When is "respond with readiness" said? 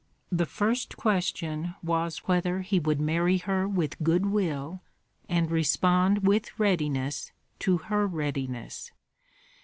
5.51-7.31